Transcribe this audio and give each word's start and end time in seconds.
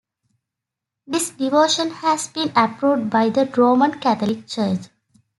This 1.05 1.29
devotion 1.29 1.91
has 1.91 2.27
been 2.27 2.51
approved 2.55 3.11
by 3.11 3.29
the 3.29 3.45
Roman 3.55 3.99
Catholic 3.99 4.47
Church. 4.47 4.85